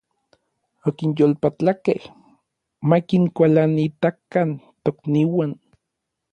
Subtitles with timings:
[0.87, 2.01] Okinyolpatlakej
[2.87, 4.49] ma kinkualanitakan
[4.83, 5.51] tokniuan.